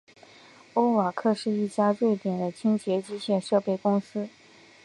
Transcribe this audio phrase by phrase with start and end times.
[0.73, 4.29] 欧瓦克是一家瑞典的清洁机械设备公司。